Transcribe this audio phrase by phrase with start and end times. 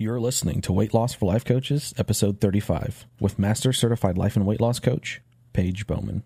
[0.00, 4.46] You're listening to Weight Loss for Life Coaches, episode 35, with Master Certified Life and
[4.46, 5.20] Weight Loss Coach,
[5.52, 6.22] Paige Bowman.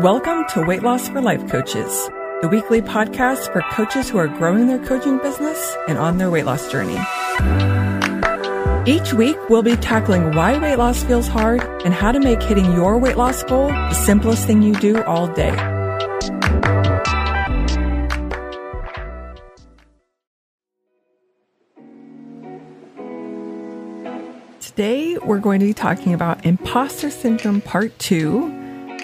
[0.00, 2.08] Welcome to Weight Loss for Life Coaches,
[2.40, 6.44] the weekly podcast for coaches who are growing their coaching business and on their weight
[6.44, 6.98] loss journey.
[8.88, 12.72] Each week, we'll be tackling why weight loss feels hard and how to make hitting
[12.74, 15.77] your weight loss goal the simplest thing you do all day.
[24.78, 28.48] Today, we're going to be talking about imposter syndrome part two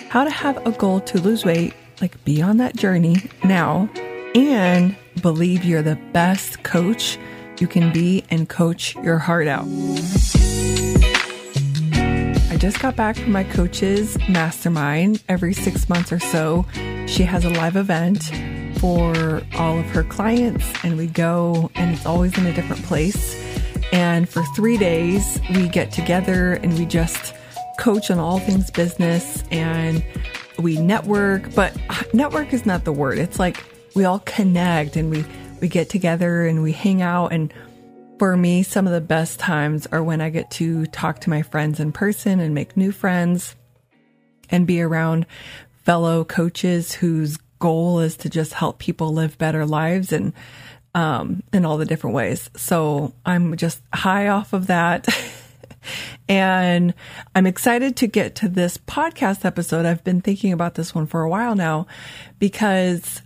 [0.08, 3.90] how to have a goal to lose weight, like be on that journey now,
[4.36, 7.18] and believe you're the best coach
[7.58, 9.66] you can be and coach your heart out.
[12.52, 15.24] I just got back from my coach's mastermind.
[15.28, 16.66] Every six months or so,
[17.08, 18.22] she has a live event
[18.78, 23.43] for all of her clients, and we go, and it's always in a different place.
[23.94, 27.32] And for three days, we get together and we just
[27.78, 30.04] coach on all things business and
[30.58, 31.76] we network, but
[32.12, 33.18] network is not the word.
[33.18, 35.24] It's like we all connect and we,
[35.60, 37.28] we get together and we hang out.
[37.28, 37.54] And
[38.18, 41.42] for me, some of the best times are when I get to talk to my
[41.42, 43.54] friends in person and make new friends
[44.50, 45.24] and be around
[45.84, 50.32] fellow coaches whose goal is to just help people live better lives and
[50.94, 52.50] um, in all the different ways.
[52.56, 55.08] So I'm just high off of that.
[56.28, 56.94] And
[57.34, 59.84] I'm excited to get to this podcast episode.
[59.84, 61.86] I've been thinking about this one for a while now
[62.38, 63.22] because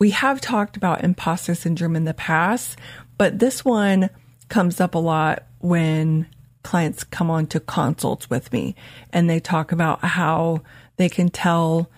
[0.00, 2.78] we have talked about imposter syndrome in the past,
[3.18, 4.10] but this one
[4.48, 6.26] comes up a lot when
[6.62, 8.74] clients come on to consults with me
[9.12, 10.62] and they talk about how
[10.96, 11.90] they can tell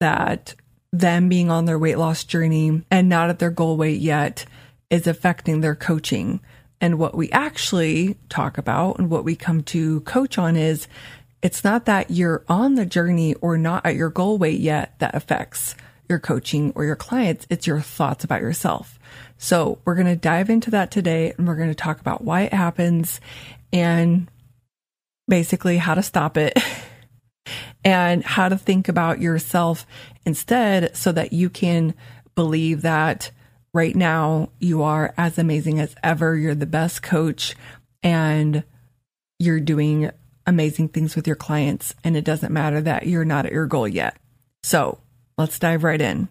[0.00, 0.54] that
[0.92, 4.46] them being on their weight loss journey and not at their goal weight yet
[4.90, 6.40] is affecting their coaching.
[6.80, 10.86] And what we actually talk about and what we come to coach on is
[11.42, 15.14] it's not that you're on the journey or not at your goal weight yet that
[15.14, 15.74] affects
[16.08, 17.46] your coaching or your clients.
[17.50, 18.98] It's your thoughts about yourself.
[19.36, 22.42] So we're going to dive into that today and we're going to talk about why
[22.42, 23.20] it happens
[23.72, 24.28] and
[25.28, 26.58] basically how to stop it
[27.84, 29.86] and how to think about yourself
[30.24, 31.94] instead so that you can
[32.34, 33.30] believe that
[33.72, 36.36] right now you are as amazing as ever.
[36.36, 37.54] You're the best coach
[38.02, 38.64] and
[39.38, 40.10] you're doing
[40.46, 41.94] amazing things with your clients.
[42.02, 44.16] And it doesn't matter that you're not at your goal yet.
[44.62, 44.98] So
[45.36, 46.28] let's dive right in.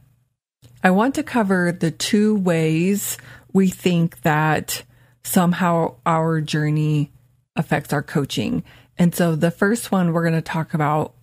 [0.84, 3.18] I want to cover the two ways
[3.54, 4.84] we think that
[5.24, 7.12] somehow our journey
[7.56, 8.64] affects our coaching.
[8.98, 11.14] And so the first one we're going to talk about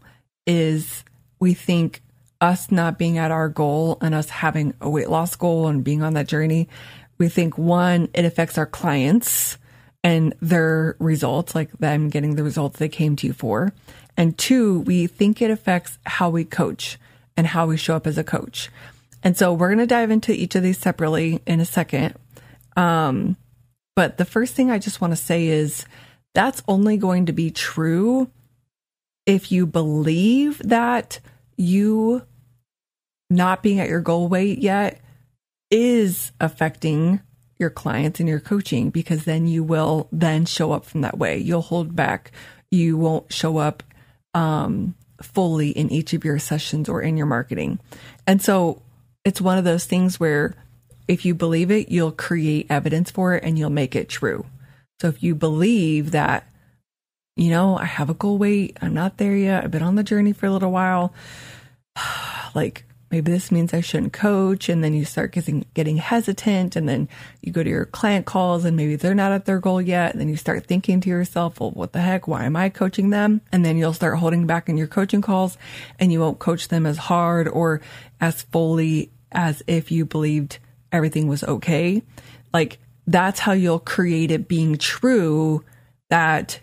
[0.46, 1.04] is
[1.40, 2.02] we think
[2.44, 6.02] us not being at our goal and us having a weight loss goal and being
[6.02, 6.68] on that journey,
[7.16, 9.56] we think one, it affects our clients
[10.02, 13.72] and their results, like them getting the results they came to you for.
[14.14, 16.98] And two, we think it affects how we coach
[17.34, 18.68] and how we show up as a coach.
[19.22, 22.14] And so we're going to dive into each of these separately in a second.
[22.76, 23.38] Um,
[23.96, 25.86] but the first thing I just want to say is
[26.34, 28.28] that's only going to be true
[29.24, 31.20] if you believe that
[31.56, 32.22] you
[33.30, 35.00] not being at your goal weight yet
[35.70, 37.20] is affecting
[37.58, 41.38] your clients and your coaching because then you will then show up from that way.
[41.38, 42.32] You'll hold back.
[42.70, 43.82] You won't show up
[44.34, 47.78] um, fully in each of your sessions or in your marketing.
[48.26, 48.82] And so
[49.24, 50.54] it's one of those things where
[51.06, 54.46] if you believe it, you'll create evidence for it and you'll make it true.
[55.00, 56.48] So if you believe that,
[57.36, 60.04] you know, I have a goal weight, I'm not there yet, I've been on the
[60.04, 61.12] journey for a little while,
[62.54, 64.68] like maybe this means I shouldn't coach.
[64.68, 66.74] And then you start getting, getting hesitant.
[66.74, 67.08] And then
[67.42, 70.10] you go to your client calls and maybe they're not at their goal yet.
[70.10, 72.26] And then you start thinking to yourself, well, what the heck?
[72.26, 73.40] Why am I coaching them?
[73.52, 75.56] And then you'll start holding back in your coaching calls
[76.00, 77.80] and you won't coach them as hard or
[78.20, 80.58] as fully as if you believed
[80.90, 82.02] everything was okay.
[82.52, 85.62] Like that's how you'll create it being true
[86.10, 86.58] that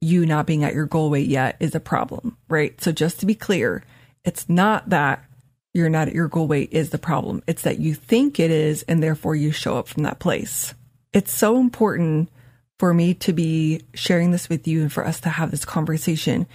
[0.00, 2.80] you not being at your goal weight yet is a problem, right?
[2.80, 3.82] So just to be clear,
[4.24, 5.24] it's not that
[5.76, 7.42] you're not at your goal weight is the problem.
[7.46, 10.74] It's that you think it is, and therefore you show up from that place.
[11.12, 12.30] It's so important
[12.78, 16.46] for me to be sharing this with you and for us to have this conversation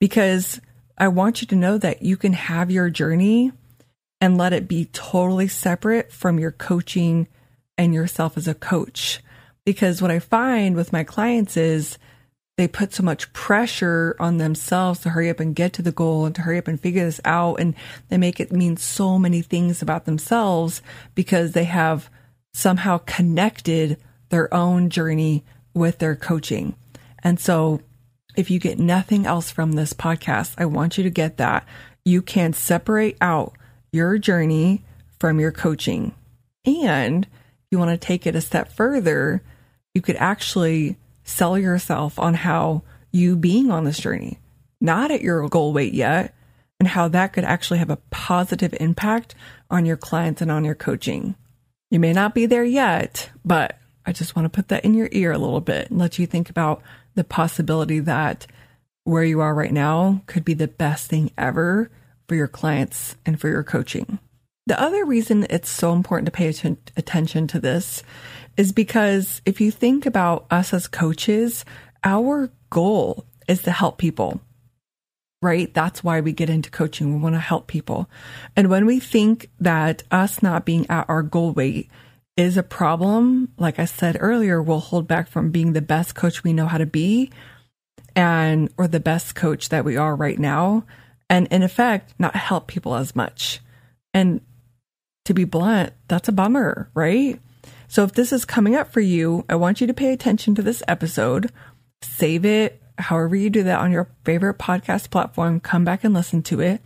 [0.00, 0.60] because
[0.96, 3.52] I want you to know that you can have your journey
[4.20, 7.28] and let it be totally separate from your coaching
[7.76, 9.20] and yourself as a coach.
[9.64, 11.98] Because what I find with my clients is
[12.58, 16.26] they put so much pressure on themselves to hurry up and get to the goal
[16.26, 17.60] and to hurry up and figure this out.
[17.60, 17.72] And
[18.08, 20.82] they make it mean so many things about themselves
[21.14, 22.10] because they have
[22.52, 23.96] somehow connected
[24.30, 26.74] their own journey with their coaching.
[27.22, 27.80] And so
[28.36, 31.64] if you get nothing else from this podcast, I want you to get that.
[32.04, 33.52] You can separate out
[33.92, 34.82] your journey
[35.20, 36.12] from your coaching.
[36.64, 39.44] And if you want to take it a step further,
[39.94, 40.96] you could actually
[41.28, 42.82] sell yourself on how
[43.12, 44.38] you being on this journey,
[44.80, 46.34] not at your goal weight yet,
[46.80, 49.34] and how that could actually have a positive impact
[49.70, 51.34] on your clients and on your coaching.
[51.90, 55.08] You may not be there yet, but I just want to put that in your
[55.12, 56.82] ear a little bit and let you think about
[57.14, 58.46] the possibility that
[59.04, 61.90] where you are right now could be the best thing ever
[62.26, 64.18] for your clients and for your coaching.
[64.66, 66.48] The other reason it's so important to pay
[66.96, 68.02] attention to this
[68.58, 71.64] is because if you think about us as coaches,
[72.02, 74.40] our goal is to help people,
[75.40, 75.72] right?
[75.72, 77.14] That's why we get into coaching.
[77.14, 78.10] We want to help people.
[78.56, 81.88] And when we think that us not being at our goal weight
[82.36, 86.42] is a problem, like I said earlier, we'll hold back from being the best coach
[86.42, 87.30] we know how to be
[88.16, 90.84] and or the best coach that we are right now
[91.30, 93.60] and in effect not help people as much.
[94.12, 94.40] And
[95.26, 97.40] to be blunt, that's a bummer, right?
[97.88, 100.62] So if this is coming up for you, I want you to pay attention to
[100.62, 101.50] this episode,
[102.02, 106.42] save it, however you do that on your favorite podcast platform, come back and listen
[106.44, 106.82] to it,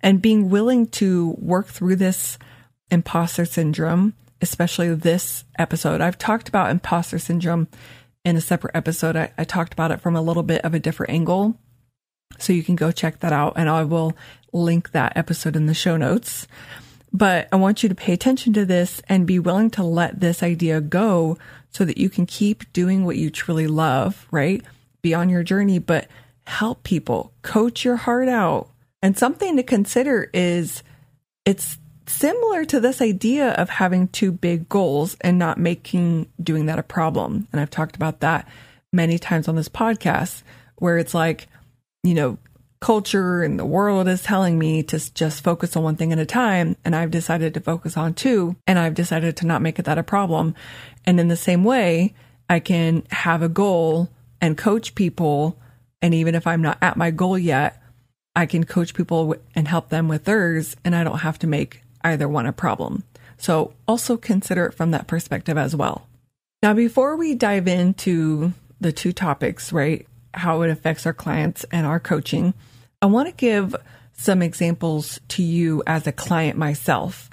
[0.00, 2.38] and being willing to work through this
[2.90, 6.00] imposter syndrome, especially this episode.
[6.00, 7.66] I've talked about imposter syndrome
[8.24, 9.16] in a separate episode.
[9.16, 11.58] I, I talked about it from a little bit of a different angle.
[12.38, 14.16] So you can go check that out, and I will
[14.52, 16.46] link that episode in the show notes.
[17.14, 20.42] But I want you to pay attention to this and be willing to let this
[20.42, 21.38] idea go
[21.70, 24.60] so that you can keep doing what you truly love, right?
[25.00, 26.08] Be on your journey, but
[26.44, 28.68] help people, coach your heart out.
[29.00, 30.82] And something to consider is
[31.44, 36.80] it's similar to this idea of having two big goals and not making doing that
[36.80, 37.46] a problem.
[37.52, 38.48] And I've talked about that
[38.92, 40.42] many times on this podcast
[40.76, 41.46] where it's like,
[42.02, 42.38] you know,
[42.84, 46.26] culture and the world is telling me to just focus on one thing at a
[46.26, 46.76] time.
[46.84, 49.96] And I've decided to focus on two and I've decided to not make it that
[49.96, 50.54] a problem.
[51.06, 52.12] And in the same way,
[52.46, 55.58] I can have a goal and coach people.
[56.02, 57.82] And even if I'm not at my goal yet,
[58.36, 60.76] I can coach people and help them with theirs.
[60.84, 63.02] And I don't have to make either one a problem.
[63.38, 66.06] So also consider it from that perspective as well.
[66.62, 70.06] Now, before we dive into the two topics, right?
[70.34, 72.52] How it affects our clients and our coaching.
[73.04, 73.76] I want to give
[74.14, 77.28] some examples to you as a client myself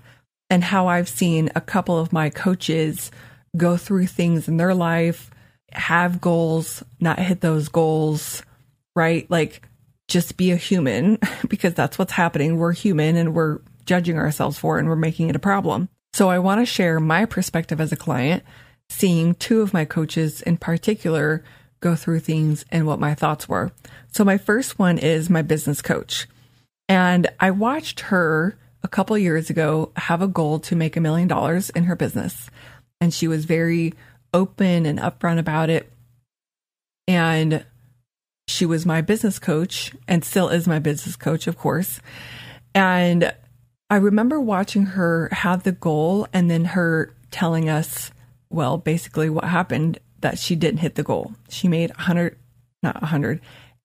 [0.50, 3.10] and how I've seen a couple of my coaches
[3.56, 5.32] go through things in their life,
[5.72, 8.44] have goals, not hit those goals,
[8.98, 9.32] right?
[9.32, 9.66] Like
[10.10, 12.58] just be a human because that's what's happening.
[12.58, 15.88] We're human and we're judging ourselves for it and we're making it a problem.
[16.12, 18.44] So I want to share my perspective as a client,
[18.90, 21.46] seeing two of my coaches in particular
[21.82, 23.72] go through things and what my thoughts were.
[24.12, 26.28] So my first one is my business coach.
[26.88, 31.28] And I watched her a couple years ago have a goal to make a million
[31.28, 32.50] dollars in her business.
[33.00, 33.94] And she was very
[34.34, 35.92] open and upfront about it.
[37.08, 37.66] And
[38.48, 42.00] she was my business coach and still is my business coach, of course.
[42.74, 43.34] And
[43.90, 48.12] I remember watching her have the goal and then her telling us,
[48.50, 51.34] well, basically what happened that she didn't hit the goal.
[51.50, 52.38] She made 100,
[52.84, 53.42] not 100,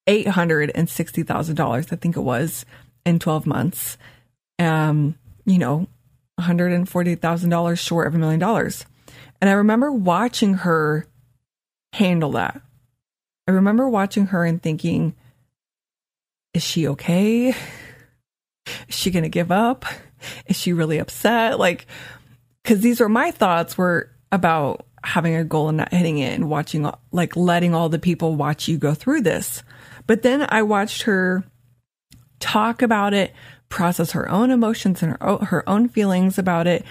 [0.07, 2.65] $860,000, I think it was,
[3.05, 3.99] in 12 months.
[4.59, 5.87] Um, you know,
[6.41, 8.87] $140,000 short of a million dollars.
[9.41, 11.07] And I remember watching her
[11.93, 12.61] handle that.
[13.47, 15.15] I remember watching her and thinking,
[16.55, 17.55] is she okay?
[18.89, 19.85] Is she going to give up?
[20.47, 21.59] Is she really upset?
[21.59, 21.87] Like,
[22.63, 26.51] because these were my thoughts were about having a goal and not hitting it and
[26.51, 29.63] watching, like letting all the people watch you go through this.
[30.07, 31.45] But then I watched her
[32.41, 33.33] talk about it,
[33.69, 36.85] process her own emotions and her, her own feelings about it,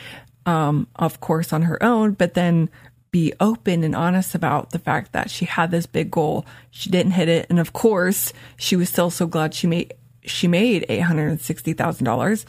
[0.45, 2.69] um, of course, on her own, but then
[3.11, 6.45] be open and honest about the fact that she had this big goal.
[6.71, 7.47] She didn't hit it.
[7.49, 9.93] And of course, she was still so glad she made,
[10.23, 12.45] she made $860,000.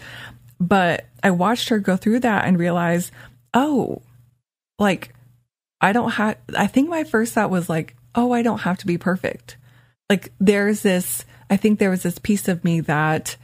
[0.60, 3.10] But I watched her go through that and realize,
[3.52, 4.02] oh,
[4.78, 5.12] like
[5.80, 8.86] I don't have, I think my first thought was like, oh, I don't have to
[8.86, 9.56] be perfect.
[10.08, 13.36] Like there's this, I think there was this piece of me that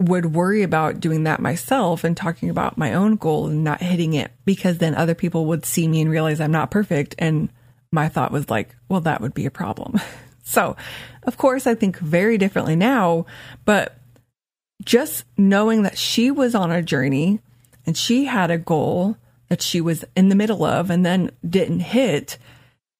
[0.00, 4.14] would worry about doing that myself and talking about my own goal and not hitting
[4.14, 7.14] it because then other people would see me and realize I'm not perfect.
[7.18, 7.50] And
[7.92, 10.00] my thought was like, well, that would be a problem.
[10.42, 10.74] so,
[11.24, 13.26] of course, I think very differently now,
[13.66, 13.98] but
[14.84, 17.40] just knowing that she was on a journey
[17.84, 19.18] and she had a goal
[19.50, 22.38] that she was in the middle of and then didn't hit,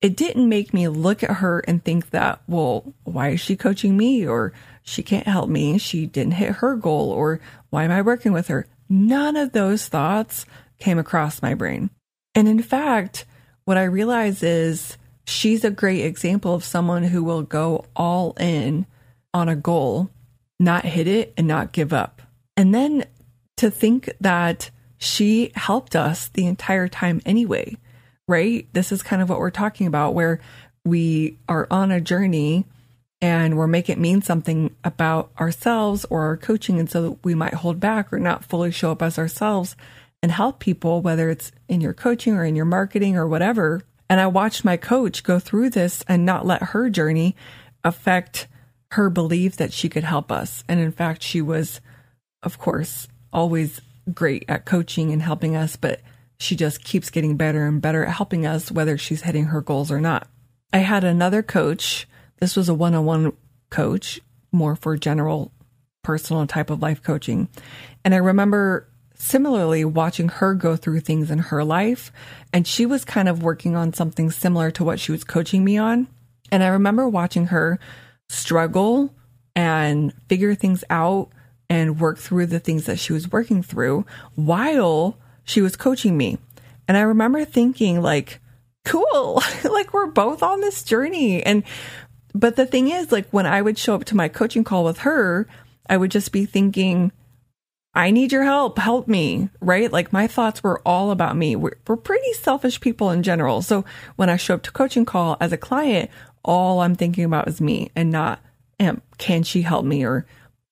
[0.03, 3.97] it didn't make me look at her and think that, well, why is she coaching
[3.97, 4.27] me?
[4.27, 4.53] Or
[4.83, 5.79] she can't help me.
[5.79, 7.11] She didn't hit her goal.
[7.11, 7.41] Or
[7.71, 8.67] why am I working with her?
[8.89, 10.45] None of those thoughts
[10.79, 11.91] came across my brain.
[12.35, 13.25] And in fact,
[13.65, 18.87] what I realize is she's a great example of someone who will go all in
[19.33, 20.11] on a goal,
[20.59, 22.23] not hit it, and not give up.
[22.57, 23.05] And then
[23.59, 27.77] to think that she helped us the entire time anyway,
[28.29, 28.69] right?
[28.73, 30.41] This is kind of what we're talking about, where
[30.85, 32.67] we are on a journey
[33.23, 36.79] and we're making it mean something about ourselves or our coaching.
[36.79, 39.75] And so we might hold back or not fully show up as ourselves
[40.23, 43.83] and help people, whether it's in your coaching or in your marketing or whatever.
[44.09, 47.37] And I watched my coach go through this and not let her journey
[47.85, 48.49] affect
[48.93, 50.63] her belief that she could help us.
[50.69, 51.81] And in fact, she was,
[52.43, 53.81] of course, always
[54.15, 56.01] great at coaching and helping us, but
[56.39, 59.91] she just keeps getting better and better at helping us, whether she's hitting her goals
[59.91, 60.27] or not.
[60.73, 62.09] I had another coach.
[62.39, 63.33] This was a one on one
[63.71, 64.21] coach,
[64.53, 65.53] more for general
[66.03, 67.49] personal type of life coaching.
[68.05, 72.11] And I remember similarly watching her go through things in her life.
[72.53, 75.77] And she was kind of working on something similar to what she was coaching me
[75.77, 76.09] on.
[76.51, 77.79] And I remember watching her
[78.29, 79.15] struggle
[79.55, 81.29] and figure things out
[81.71, 86.37] and work through the things that she was working through while she was coaching me.
[86.89, 88.41] And I remember thinking, like,
[88.85, 91.43] cool, like we're both on this journey.
[91.43, 91.63] And,
[92.35, 94.99] but the thing is, like, when I would show up to my coaching call with
[94.99, 95.47] her,
[95.89, 97.13] I would just be thinking,
[97.95, 98.79] I need your help.
[98.79, 99.49] Help me.
[99.61, 99.91] Right.
[99.91, 101.57] Like my thoughts were all about me.
[101.57, 103.63] We're, we're, pretty selfish people in general.
[103.63, 103.85] So
[104.15, 106.09] when I show up to coaching call as a client,
[106.45, 108.41] all I'm thinking about is me and not,
[109.19, 110.05] can she help me?
[110.05, 110.25] Or,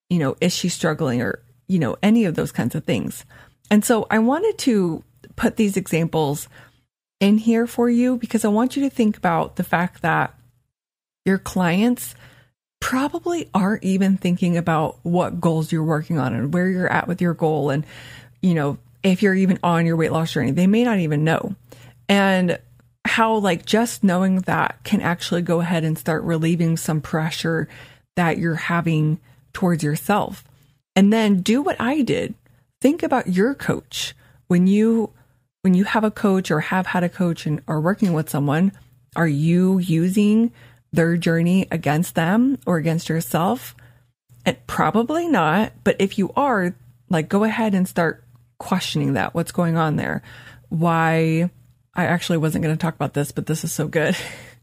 [0.09, 3.25] you know, is she struggling or, you know, any of those kinds of things.
[3.71, 5.05] And so I wanted to
[5.37, 6.49] put these examples
[7.21, 10.35] in here for you because I want you to think about the fact that
[11.25, 12.15] your clients
[12.81, 17.21] probably aren't even thinking about what goals you're working on and where you're at with
[17.21, 17.71] your goal.
[17.71, 17.85] And,
[18.41, 21.55] you know, if you're even on your weight loss journey, they may not even know.
[22.09, 22.59] And
[23.05, 27.69] how, like, just knowing that can actually go ahead and start relieving some pressure
[28.17, 29.19] that you're having
[29.53, 30.45] towards yourself.
[30.97, 32.35] And then do what I did.
[32.81, 34.15] Think about your coach.
[34.49, 35.13] When you
[35.63, 38.73] when you have a coach or have had a coach and are working with someone,
[39.17, 40.53] are you using
[40.93, 43.75] their journey against them or against yourself?
[44.47, 45.73] And probably not.
[45.85, 46.75] But if you are,
[47.11, 48.25] like, go ahead and start
[48.59, 49.35] questioning that.
[49.35, 50.23] What's going on there?
[50.69, 51.51] Why?
[51.95, 54.17] I actually wasn't going to talk about this, but this is so good.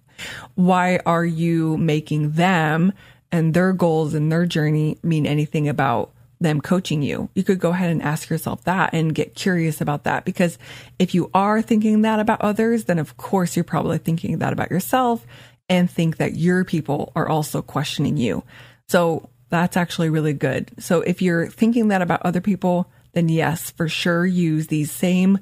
[0.55, 2.93] Why are you making them
[3.35, 7.29] and their goals and their journey mean anything about them coaching you?
[7.35, 10.57] You could go ahead and ask yourself that and get curious about that because
[10.99, 14.71] if you are thinking that about others, then of course you're probably thinking that about
[14.71, 15.27] yourself
[15.67, 18.41] and think that your people are also questioning you.
[18.87, 20.71] So that's actually really good.
[20.79, 25.39] So if you're thinking that about other people, then yes, for sure use these same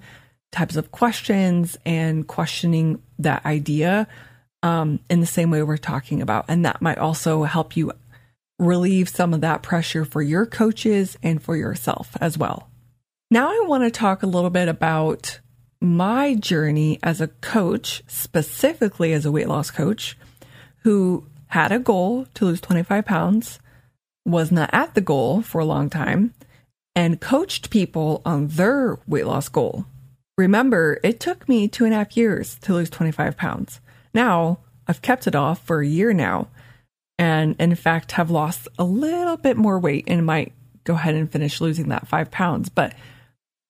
[0.51, 4.07] types of questions and questioning that idea
[4.63, 6.45] um, in the same way we're talking about.
[6.47, 7.91] And that might also help you
[8.57, 12.69] relieve some of that pressure for your coaches and for yourself as well.
[13.29, 15.39] Now, I want to talk a little bit about
[15.81, 20.17] my journey as a coach, specifically as a weight loss coach,
[20.83, 23.59] who had a goal to lose 25 pounds,
[24.25, 26.33] was not at the goal for a long time,
[26.95, 29.85] and coached people on their weight loss goal.
[30.37, 33.81] Remember, it took me two and a half years to lose 25 pounds.
[34.13, 36.47] Now, I've kept it off for a year now,
[37.17, 40.53] and in fact, have lost a little bit more weight and might
[40.83, 42.69] go ahead and finish losing that five pounds.
[42.69, 42.93] But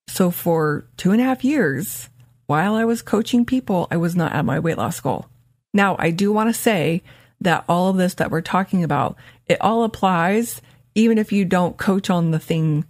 [0.08, 2.10] so for two and a half years,
[2.48, 5.28] while I was coaching people, I was not at my weight loss goal.
[5.74, 7.04] Now, I do want to say
[7.42, 9.16] that all of this that we're talking about,
[9.48, 10.62] it all applies
[10.96, 12.86] even if you don't coach on the thing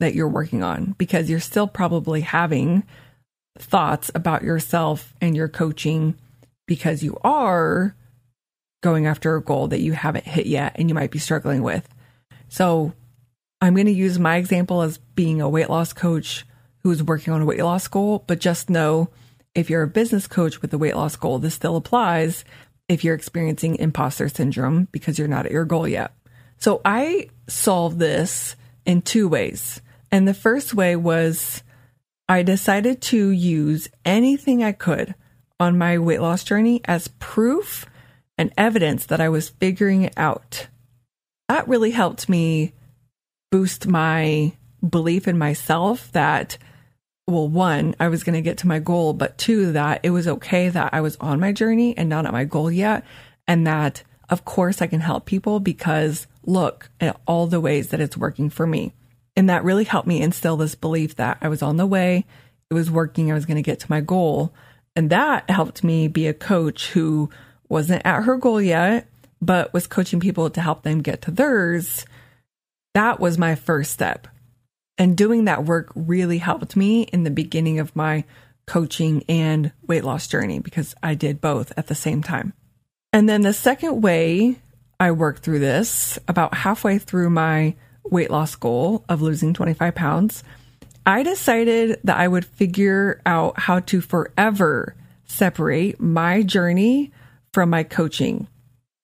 [0.00, 2.82] that you're working on, because you're still probably having
[3.58, 6.14] thoughts about yourself and your coaching
[6.66, 7.94] because you are
[8.82, 11.88] going after a goal that you haven't hit yet and you might be struggling with.
[12.48, 12.92] So,
[13.60, 16.44] I'm going to use my example as being a weight loss coach
[16.82, 19.08] who's working on a weight loss goal, but just know
[19.54, 22.44] if you're a business coach with a weight loss goal, this still applies
[22.88, 26.12] if you're experiencing imposter syndrome because you're not at your goal yet.
[26.58, 29.80] So I solved this in two ways.
[30.12, 31.62] And the first way was
[32.28, 35.14] I decided to use anything I could
[35.60, 37.86] on my weight loss journey as proof
[38.36, 40.68] and evidence that I was figuring it out.
[41.48, 42.72] That really helped me
[43.50, 44.52] boost my
[44.88, 46.58] belief in myself that,
[47.26, 50.26] well, one, I was going to get to my goal, but two, that it was
[50.26, 53.04] okay that I was on my journey and not at my goal yet.
[53.46, 58.00] And that, of course, I can help people because look at all the ways that
[58.00, 58.92] it's working for me.
[59.36, 62.24] And that really helped me instill this belief that I was on the way,
[62.70, 64.52] it was working, I was going to get to my goal.
[64.96, 67.30] And that helped me be a coach who
[67.68, 69.08] wasn't at her goal yet,
[69.40, 72.04] but was coaching people to help them get to theirs.
[72.94, 74.28] That was my first step.
[74.96, 78.24] And doing that work really helped me in the beginning of my
[78.66, 82.52] coaching and weight loss journey because I did both at the same time.
[83.12, 84.56] And then the second way
[84.98, 87.74] I worked through this, about halfway through my
[88.04, 90.44] weight loss goal of losing 25 pounds,
[91.06, 94.94] I decided that I would figure out how to forever
[95.26, 97.12] separate my journey
[97.52, 98.48] from my coaching.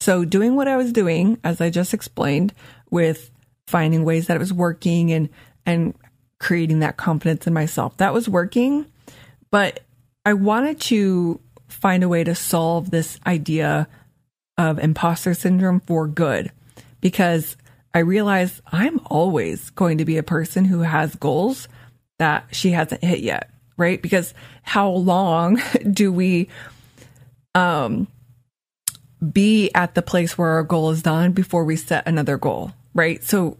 [0.00, 2.54] So, doing what I was doing, as I just explained,
[2.90, 3.30] with
[3.66, 5.28] finding ways that it was working and
[5.66, 5.95] and
[6.38, 8.87] creating that confidence in myself, that was working.
[9.50, 9.80] But
[10.25, 13.88] I wanted to find a way to solve this idea
[14.57, 16.50] of imposter syndrome for good
[17.00, 17.57] because
[17.95, 21.69] I realized I'm always going to be a person who has goals
[22.20, 24.00] that she hasn't hit yet, right?
[24.00, 25.60] Because how long
[25.90, 26.48] do we
[27.54, 28.06] um
[29.32, 33.22] be at the place where our goal is done before we set another goal, right?
[33.24, 33.58] So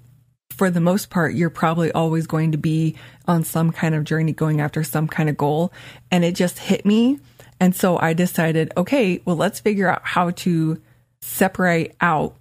[0.51, 4.33] for the most part, you're probably always going to be on some kind of journey
[4.33, 5.73] going after some kind of goal.
[6.11, 7.19] And it just hit me.
[7.59, 10.81] And so I decided, okay, well, let's figure out how to
[11.21, 12.37] separate out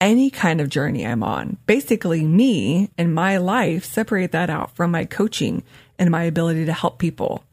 [0.00, 1.58] any kind of journey I'm on.
[1.66, 5.62] Basically, me and my life, separate that out from my coaching
[5.98, 7.44] and my ability to help people.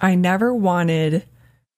[0.00, 1.24] I never wanted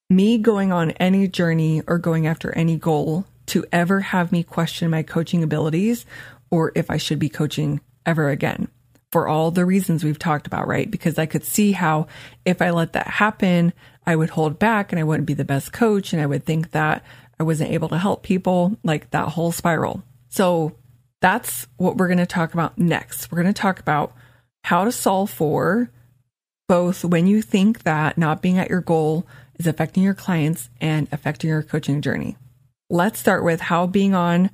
[0.09, 4.91] me going on any journey or going after any goal to ever have me question
[4.91, 6.07] my coaching abilities
[6.51, 8.69] or if I should be coaching ever again
[9.13, 10.91] for all the reasons we've talked about, right?
[10.91, 12.07] Because I could see how
[12.45, 13.73] if I let that happen,
[14.07, 16.73] I would hold back and I wouldn't be the best coach and I would think
[16.73, 17.05] that
[17.39, 20.03] I wasn't able to help people, like that whole spiral.
[20.29, 20.77] So
[21.21, 23.31] that's what we're going to talk about next.
[23.31, 24.15] We're going to talk about
[24.65, 25.91] how to solve for
[26.69, 29.27] both when you think that not being at your goal
[29.59, 32.37] is affecting your clients and affecting your coaching journey.
[32.91, 34.51] Let's start with how being on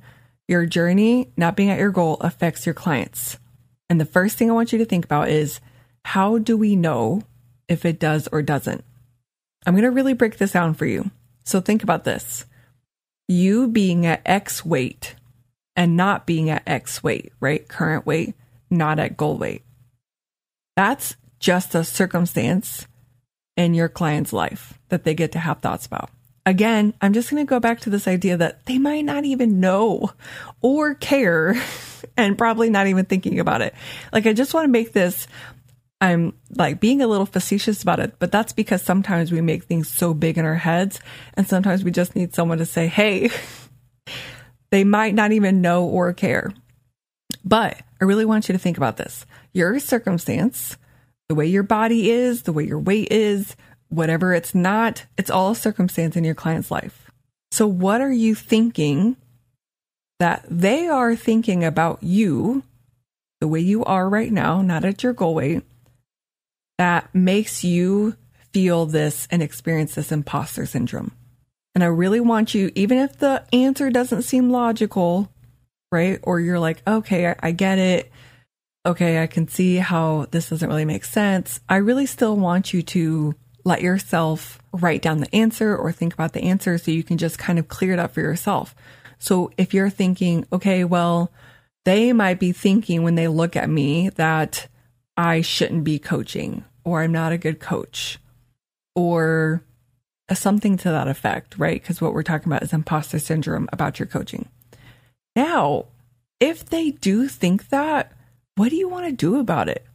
[0.47, 3.37] your journey, not being at your goal, affects your clients.
[3.89, 5.59] And the first thing I want you to think about is
[6.05, 7.23] how do we know
[7.67, 8.83] if it does or doesn't?
[9.65, 11.11] I'm going to really break this down for you.
[11.45, 12.45] So think about this
[13.27, 15.15] you being at X weight
[15.75, 17.67] and not being at X weight, right?
[17.67, 18.35] Current weight,
[18.69, 19.63] not at goal weight.
[20.75, 22.87] That's just a circumstance
[23.55, 26.09] in your client's life that they get to have thoughts about.
[26.45, 29.59] Again, I'm just going to go back to this idea that they might not even
[29.59, 30.11] know
[30.61, 31.55] or care
[32.17, 33.73] and probably not even thinking about it.
[34.11, 35.27] Like, I just want to make this,
[36.03, 39.87] I'm like being a little facetious about it, but that's because sometimes we make things
[39.87, 40.99] so big in our heads
[41.35, 43.29] and sometimes we just need someone to say, hey,
[44.71, 46.51] they might not even know or care.
[47.45, 49.25] But I really want you to think about this.
[49.53, 50.75] Your circumstance,
[51.29, 53.55] the way your body is, the way your weight is,
[53.87, 57.09] whatever it's not, it's all circumstance in your client's life.
[57.51, 59.15] So, what are you thinking
[60.19, 62.63] that they are thinking about you,
[63.39, 65.63] the way you are right now, not at your goal weight,
[66.77, 68.15] that makes you
[68.51, 71.11] feel this and experience this imposter syndrome?
[71.75, 75.31] And I really want you, even if the answer doesn't seem logical,
[75.91, 76.19] right?
[76.23, 78.11] Or you're like, okay, I, I get it.
[78.85, 81.61] Okay, I can see how this doesn't really make sense.
[81.69, 83.33] I really still want you to
[83.63, 87.39] let yourself write down the answer or think about the answer so you can just
[87.39, 88.75] kind of clear it up for yourself.
[89.19, 91.31] So if you're thinking, okay, well,
[91.85, 94.67] they might be thinking when they look at me that
[95.17, 98.19] I shouldn't be coaching or I'm not a good coach
[98.95, 99.63] or
[100.31, 101.81] something to that effect, right?
[101.81, 104.47] Because what we're talking about is imposter syndrome about your coaching.
[105.35, 105.85] Now,
[106.39, 108.11] if they do think that,
[108.55, 109.85] what do you want to do about it?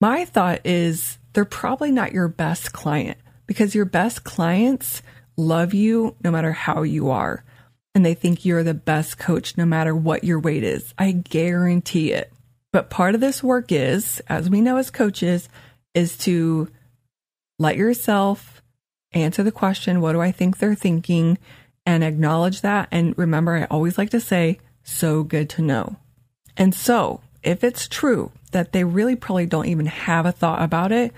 [0.00, 5.02] My thought is they're probably not your best client because your best clients
[5.36, 7.44] love you no matter how you are.
[7.94, 10.94] And they think you're the best coach no matter what your weight is.
[10.98, 12.32] I guarantee it.
[12.72, 15.48] But part of this work is, as we know as coaches,
[15.94, 16.68] is to
[17.58, 18.62] let yourself
[19.12, 21.38] answer the question, what do I think they're thinking?
[21.84, 22.88] And acknowledge that.
[22.90, 25.96] And remember, I always like to say, so good to know.
[26.56, 30.92] And so, if it's true that they really probably don't even have a thought about
[30.92, 31.12] it,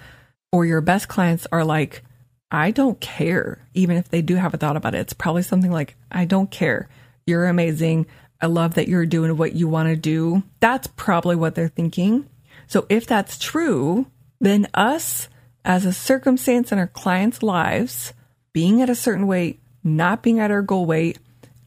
[0.52, 2.02] or your best clients are like,
[2.50, 4.98] I don't care, even if they do have a thought about it.
[4.98, 6.88] It's probably something like, I don't care.
[7.26, 8.06] You're amazing.
[8.44, 10.42] I love that you're doing what you want to do.
[10.60, 12.28] That's probably what they're thinking.
[12.66, 14.04] So if that's true,
[14.38, 15.30] then us
[15.64, 18.12] as a circumstance in our clients' lives,
[18.52, 21.18] being at a certain weight, not being at our goal weight,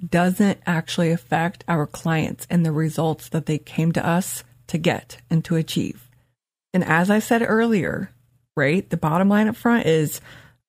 [0.08, 5.18] doesn't actually affect our clients and the results that they came to us to get
[5.32, 6.12] and to achieve.
[6.76, 8.12] And as I said earlier,
[8.56, 10.22] right, the bottom line up front is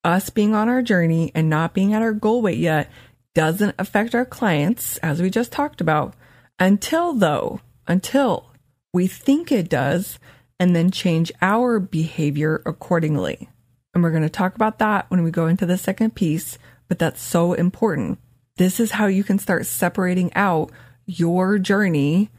[0.03, 2.89] us being on our journey and not being at our goal weight yet
[3.35, 6.13] doesn't affect our clients, as we just talked about,
[6.59, 8.51] until though, until
[8.93, 10.19] we think it does
[10.59, 13.49] and then change our behavior accordingly.
[13.93, 16.99] And we're going to talk about that when we go into the second piece, but
[16.99, 18.19] that's so important.
[18.57, 20.71] This is how you can start separating out
[21.05, 22.29] your journey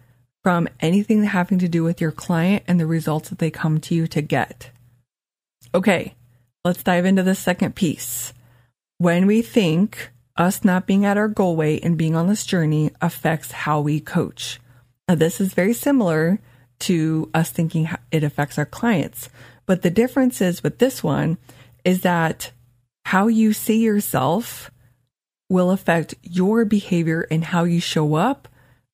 [0.43, 3.95] from anything having to do with your client and the results that they come to
[3.95, 4.71] you to get.
[5.75, 6.15] Okay,
[6.65, 8.33] let's dive into the second piece.
[8.99, 12.91] When we think us not being at our goal weight and being on this journey
[13.01, 14.59] affects how we coach.
[15.07, 16.41] Now, this is very similar
[16.81, 19.29] to us thinking it affects our clients.
[19.67, 21.37] But the difference is with this one
[21.85, 22.53] is that
[23.05, 24.71] how you see yourself
[25.51, 28.49] will affect your behavior and how you show up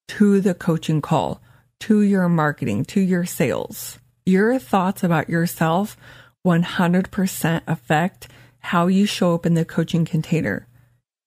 [0.09, 1.41] to the coaching call,
[1.81, 3.99] to your marketing, to your sales.
[4.25, 5.97] Your thoughts about yourself
[6.45, 8.29] 100% affect
[8.59, 10.67] how you show up in the coaching container.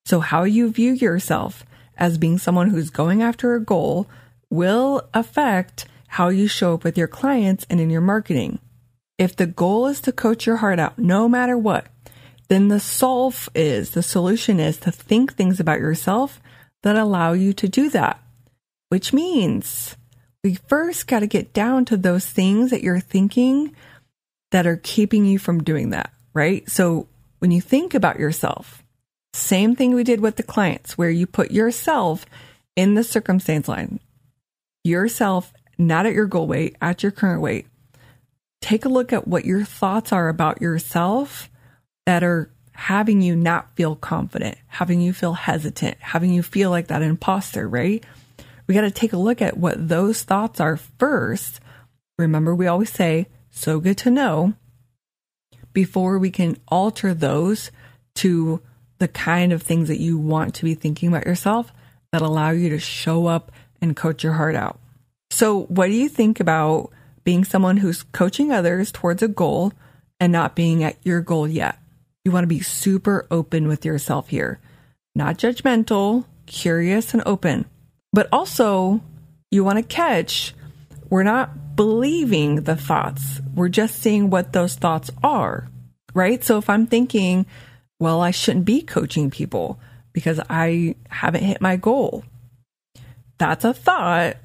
[0.05, 1.65] So, how you view yourself
[1.97, 4.07] as being someone who's going after a goal
[4.49, 8.59] will affect how you show up with your clients and in your marketing.
[9.17, 11.87] If the goal is to coach your heart out no matter what,
[12.47, 16.41] then the solve is, the solution is to think things about yourself
[16.81, 18.19] that allow you to do that.
[18.87, 19.95] Which means
[20.43, 23.75] we first got to get down to those things that you're thinking
[24.51, 26.67] that are keeping you from doing that, right?
[26.69, 27.07] So
[27.37, 28.78] when you think about yourself,
[29.33, 32.25] same thing we did with the clients, where you put yourself
[32.75, 33.99] in the circumstance line,
[34.83, 37.67] yourself not at your goal weight, at your current weight.
[38.61, 41.49] Take a look at what your thoughts are about yourself
[42.05, 46.87] that are having you not feel confident, having you feel hesitant, having you feel like
[46.87, 48.03] that imposter, right?
[48.67, 51.59] We got to take a look at what those thoughts are first.
[52.17, 54.53] Remember, we always say, so good to know,
[55.73, 57.71] before we can alter those
[58.15, 58.61] to
[58.99, 61.71] the kind of things that you want to be thinking about yourself
[62.11, 64.79] that allow you to show up and coach your heart out.
[65.31, 66.91] So, what do you think about
[67.23, 69.73] being someone who's coaching others towards a goal
[70.19, 71.77] and not being at your goal yet?
[72.25, 74.59] You want to be super open with yourself here,
[75.15, 77.65] not judgmental, curious, and open.
[78.11, 79.01] But also,
[79.51, 80.53] you want to catch
[81.09, 85.67] we're not believing the thoughts, we're just seeing what those thoughts are,
[86.13, 86.43] right?
[86.43, 87.45] So, if I'm thinking,
[87.99, 89.79] well, I shouldn't be coaching people
[90.13, 92.23] because I haven't hit my goal,
[93.37, 94.37] that's a thought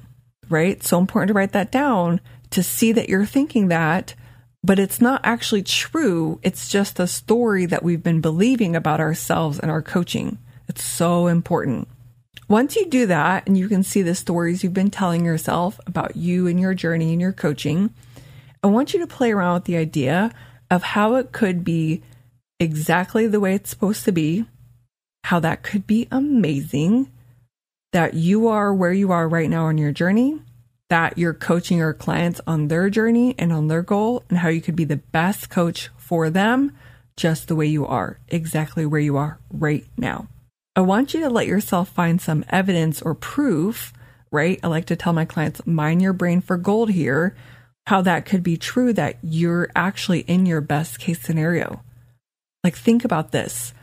[0.49, 0.83] right?
[0.83, 4.15] So important to write that down to see that you're thinking that,
[4.63, 6.39] but it's not actually true.
[6.43, 10.37] It's just a story that we've been believing about ourselves and our coaching.
[10.67, 11.87] It's so important.
[12.47, 16.15] Once you do that and you can see the stories you've been telling yourself about
[16.15, 17.93] you and your journey and your coaching,
[18.63, 20.31] I want you to play around with the idea
[20.69, 22.03] of how it could be
[22.59, 24.45] exactly the way it's supposed to be,
[25.23, 27.11] how that could be amazing,
[27.93, 30.39] that you are where you are right now on your journey,
[30.89, 34.61] that you're coaching your clients on their journey and on their goal, and how you
[34.61, 36.71] could be the best coach for them
[37.17, 40.27] just the way you are, exactly where you are right now.
[40.75, 43.93] I want you to let yourself find some evidence or proof,
[44.31, 44.59] right?
[44.61, 47.33] I like to tell my clients, mine your brain for gold here,
[47.87, 51.81] how that could be true that you're actually in your best case scenario.
[52.65, 53.73] Like, think about this.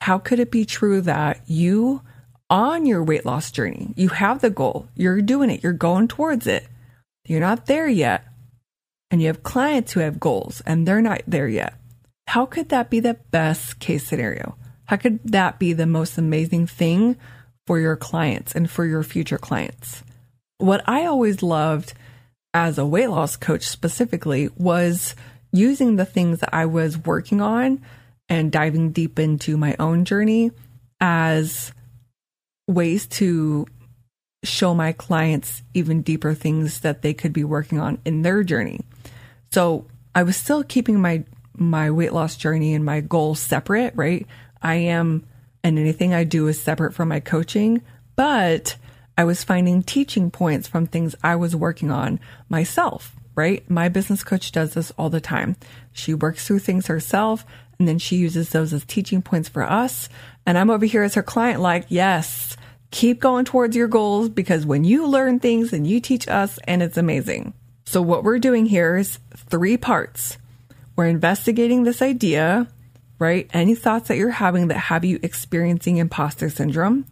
[0.00, 2.00] How could it be true that you
[2.50, 3.94] on your weight loss journey.
[3.96, 6.66] You have the goal, you're doing it, you're going towards it.
[7.24, 8.24] You're not there yet.
[9.10, 11.74] And you have clients who have goals and they're not there yet.
[12.26, 14.56] How could that be the best case scenario?
[14.86, 17.16] How could that be the most amazing thing
[17.66, 20.02] for your clients and for your future clients?
[20.58, 21.94] What I always loved
[22.52, 25.14] as a weight loss coach specifically was
[25.52, 27.80] using the things that I was working on
[28.30, 30.52] and diving deep into my own journey
[31.00, 31.72] as
[32.68, 33.66] ways to
[34.44, 38.80] show my clients even deeper things that they could be working on in their journey.
[39.50, 44.26] So I was still keeping my my weight loss journey and my goals separate, right?
[44.62, 45.26] I am
[45.62, 47.82] and anything I do is separate from my coaching,
[48.16, 48.76] but
[49.18, 53.68] I was finding teaching points from things I was working on myself, right?
[53.68, 55.56] My business coach does this all the time.
[55.92, 57.44] She works through things herself
[57.80, 60.10] And then she uses those as teaching points for us.
[60.44, 62.58] And I'm over here as her client, like, yes,
[62.90, 66.82] keep going towards your goals because when you learn things and you teach us, and
[66.82, 67.54] it's amazing.
[67.86, 70.36] So, what we're doing here is three parts.
[70.94, 72.68] We're investigating this idea,
[73.18, 73.48] right?
[73.54, 77.06] Any thoughts that you're having that have you experiencing imposter syndrome.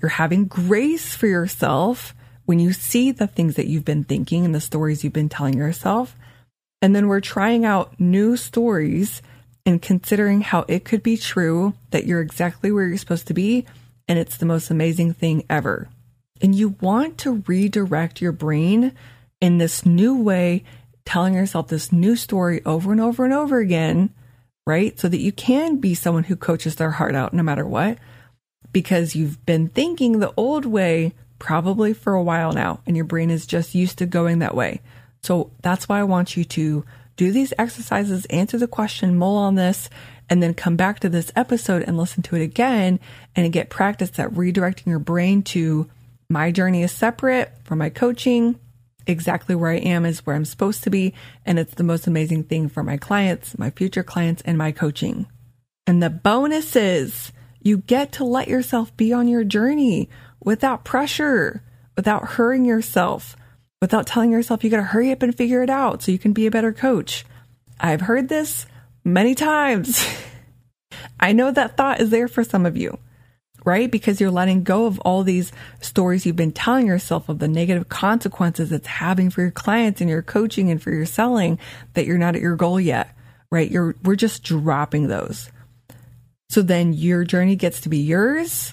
[0.00, 2.14] You're having grace for yourself
[2.46, 5.58] when you see the things that you've been thinking and the stories you've been telling
[5.58, 6.16] yourself.
[6.80, 9.20] And then we're trying out new stories
[9.64, 13.66] and considering how it could be true that you're exactly where you're supposed to be.
[14.08, 15.88] And it's the most amazing thing ever.
[16.40, 18.92] And you want to redirect your brain
[19.40, 20.64] in this new way,
[21.04, 24.10] telling yourself this new story over and over and over again,
[24.66, 24.98] right?
[24.98, 27.98] So that you can be someone who coaches their heart out no matter what,
[28.72, 33.30] because you've been thinking the old way probably for a while now, and your brain
[33.30, 34.80] is just used to going that way.
[35.22, 36.84] So that's why I want you to
[37.16, 39.90] do these exercises, answer the question, mull on this,
[40.28, 42.98] and then come back to this episode and listen to it again
[43.36, 45.90] and get practice at redirecting your brain to
[46.28, 48.58] my journey is separate from my coaching.
[49.06, 51.12] Exactly where I am is where I'm supposed to be.
[51.44, 55.26] And it's the most amazing thing for my clients, my future clients, and my coaching.
[55.86, 60.08] And the bonus is you get to let yourself be on your journey
[60.42, 61.62] without pressure,
[61.96, 63.36] without hurrying yourself,
[63.82, 66.32] without telling yourself you got to hurry up and figure it out so you can
[66.32, 67.26] be a better coach.
[67.80, 68.64] I've heard this
[69.04, 70.06] many times.
[71.20, 72.96] I know that thought is there for some of you,
[73.64, 73.90] right?
[73.90, 77.88] Because you're letting go of all these stories you've been telling yourself of the negative
[77.88, 81.58] consequences it's having for your clients and your coaching and for your selling
[81.94, 83.12] that you're not at your goal yet,
[83.50, 83.68] right?
[83.68, 85.50] You're, we're just dropping those.
[86.50, 88.72] So then your journey gets to be yours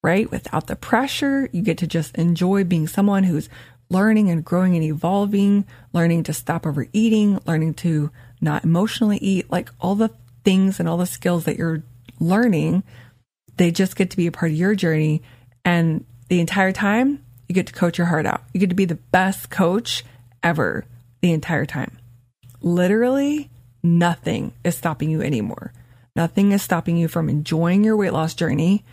[0.00, 0.30] right?
[0.30, 3.48] Without the pressure, you get to just enjoy being someone who's
[3.90, 9.70] learning and growing and evolving, learning to stop overeating, learning to not emotionally eat, like
[9.80, 10.10] all the
[10.44, 11.82] things and all the skills that you're
[12.20, 12.82] learning,
[13.56, 15.22] they just get to be a part of your journey.
[15.64, 18.42] And the entire time, you get to coach your heart out.
[18.52, 20.04] You get to be the best coach
[20.42, 20.84] ever
[21.20, 21.98] the entire time.
[22.60, 23.50] Literally,
[23.82, 25.72] nothing is stopping you anymore.
[26.14, 28.84] Nothing is stopping you from enjoying your weight loss journey,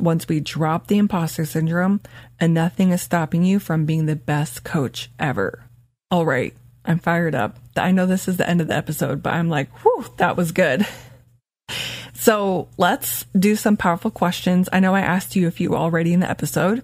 [0.00, 2.00] once we drop the imposter syndrome,
[2.38, 5.64] and nothing is stopping you from being the best coach ever.
[6.10, 7.58] All right, I'm fired up.
[7.76, 10.52] I know this is the end of the episode, but I'm like, whew, that was
[10.52, 10.86] good.
[12.20, 14.68] So let's do some powerful questions.
[14.72, 16.82] I know I asked you a few already in the episode,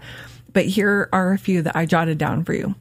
[0.52, 2.76] but here are a few that I jotted down for you.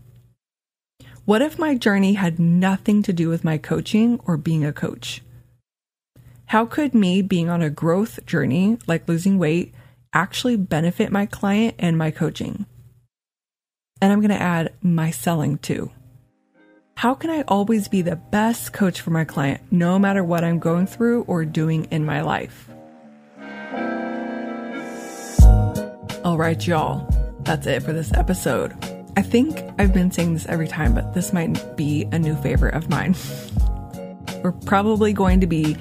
[1.26, 5.24] What if my journey had nothing to do with my coaching or being a coach?
[6.46, 9.74] How could me being on a growth journey, like losing weight,
[10.13, 12.65] actually benefit my client and my coaching.
[14.02, 15.91] And I'm going to add my selling too.
[16.95, 20.60] How can I always be the best coach for my client, no matter what I'm
[20.60, 22.69] going through or doing in my life?
[26.23, 27.10] All right, y'all.
[27.41, 28.73] That's it for this episode.
[29.17, 32.73] I think I've been saying this every time, but this might be a new favorite
[32.73, 33.15] of mine.
[34.43, 35.76] We're probably going to be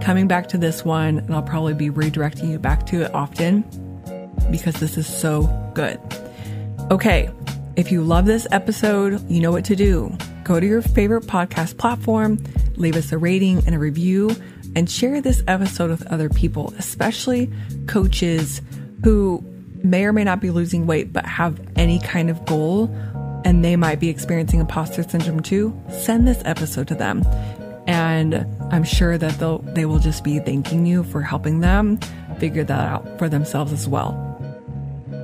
[0.00, 3.62] coming back to this one, and I'll probably be redirecting you back to it often
[4.50, 5.42] because this is so
[5.74, 6.00] good.
[6.90, 7.30] Okay,
[7.76, 10.16] if you love this episode, you know what to do.
[10.44, 12.38] Go to your favorite podcast platform,
[12.76, 14.34] leave us a rating and a review,
[14.74, 17.50] and share this episode with other people, especially
[17.86, 18.62] coaches
[19.04, 19.44] who
[19.82, 22.86] may or may not be losing weight but have any kind of goal
[23.44, 25.78] and they might be experiencing imposter syndrome too.
[25.90, 27.22] Send this episode to them
[27.88, 31.98] and I'm sure that they'll they will just be thanking you for helping them
[32.38, 34.12] figure that out for themselves as well.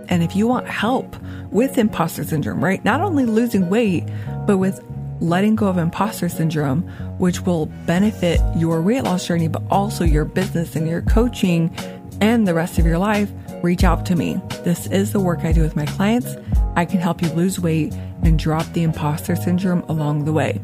[0.09, 1.15] And if you want help
[1.51, 2.85] with imposter syndrome, right?
[2.85, 4.05] Not only losing weight,
[4.47, 4.83] but with
[5.21, 6.83] letting go of imposter syndrome,
[7.19, 11.75] which will benefit your weight loss journey, but also your business and your coaching
[12.21, 13.31] and the rest of your life,
[13.63, 14.41] reach out to me.
[14.63, 16.37] This is the work I do with my clients.
[16.77, 20.61] I can help you lose weight and drop the imposter syndrome along the way.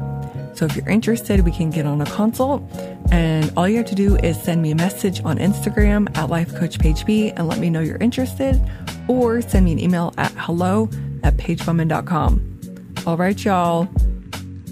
[0.53, 2.63] So if you're interested, we can get on a consult.
[3.11, 7.33] And all you have to do is send me a message on Instagram at lifecoachpaigeb
[7.35, 8.61] and let me know you're interested,
[9.07, 10.89] or send me an email at hello
[11.23, 12.59] at paigebowman.com.
[13.05, 13.89] All right, y'all,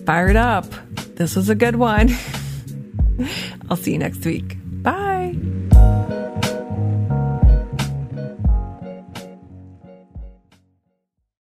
[0.06, 0.65] fire it up.
[1.15, 2.10] This was a good one.
[3.70, 4.58] I'll see you next week.
[4.82, 5.36] Bye.